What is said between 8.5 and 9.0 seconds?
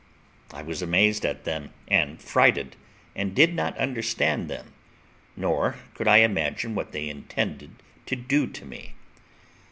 me.